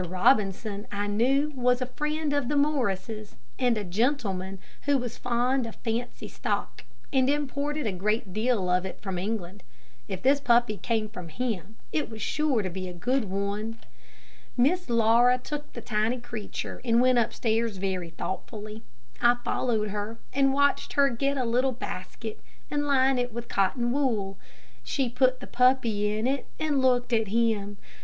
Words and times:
Robinson 0.07 0.87
I 0.91 1.05
knew 1.05 1.51
was 1.55 1.79
a 1.79 1.85
friend 1.85 2.33
of 2.33 2.47
the 2.47 2.55
Morrises, 2.55 3.35
and 3.59 3.77
a 3.77 3.83
gentleman 3.83 4.57
who 4.85 4.97
was 4.97 5.15
fond 5.19 5.67
of 5.67 5.75
fancy 5.75 6.27
stock, 6.27 6.83
and 7.13 7.29
imported 7.29 7.85
a 7.85 7.91
great 7.91 8.33
deal 8.33 8.67
of 8.67 8.83
it 8.83 8.99
from 8.99 9.19
England. 9.19 9.61
If 10.07 10.23
this 10.23 10.39
puppy 10.39 10.77
came 10.77 11.07
from 11.07 11.29
him, 11.29 11.75
it 11.91 12.09
was 12.09 12.19
sure 12.19 12.63
to 12.63 12.69
be 12.71 12.91
good 12.93 13.25
one. 13.25 13.77
Miss 14.57 14.89
Laura 14.89 15.37
took 15.37 15.71
the 15.73 15.81
tiny 15.81 16.19
creature, 16.19 16.81
and 16.83 16.99
went 16.99 17.19
upstairs 17.19 17.77
very 17.77 18.09
thoughtfully. 18.09 18.81
I 19.21 19.35
followed 19.45 19.89
her, 19.91 20.17
and 20.33 20.51
watched 20.51 20.93
her 20.93 21.09
get 21.09 21.37
a 21.37 21.45
little 21.45 21.73
basket 21.73 22.41
and 22.71 22.87
line 22.87 23.19
it 23.19 23.31
with 23.31 23.47
cotton 23.47 23.91
wool. 23.91 24.39
She 24.83 25.09
put 25.09 25.41
the 25.41 25.45
puppy 25.45 26.11
in 26.17 26.25
it 26.25 26.47
and 26.59 26.81
looked 26.81 27.13
at 27.13 27.27
him. 27.27 27.77